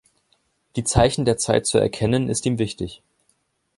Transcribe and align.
Die 0.77 0.83
Zeichen 0.83 1.25
der 1.25 1.37
Zeit 1.37 1.67
zu 1.67 1.77
erkennen, 1.77 2.27
ist 2.27 2.43
ihm 2.47 2.57
wichtig. 2.57 3.03